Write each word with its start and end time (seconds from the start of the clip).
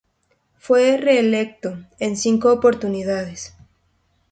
Fue 0.57 0.97
reelecto 0.97 1.77
en 1.99 2.17
cinco 2.17 2.51
oportunidades. 2.51 3.55